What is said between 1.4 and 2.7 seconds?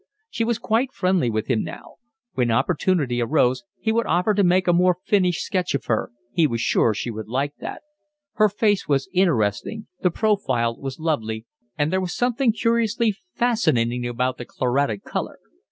him now. When